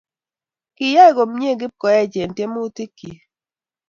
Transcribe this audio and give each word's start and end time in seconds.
Kayai 0.75 1.15
komnye 1.17 1.51
Kipkoech 1.59 2.15
eng' 2.21 2.35
tyemutik 2.37 2.91
chik 2.99 3.19